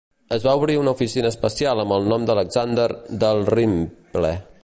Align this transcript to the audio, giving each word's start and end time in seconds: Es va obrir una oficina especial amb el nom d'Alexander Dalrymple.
Es 0.35 0.45
va 0.45 0.53
obrir 0.61 0.77
una 0.83 0.93
oficina 0.97 1.31
especial 1.33 1.83
amb 1.83 1.95
el 1.97 2.09
nom 2.13 2.25
d'Alexander 2.29 2.89
Dalrymple. 3.25 4.35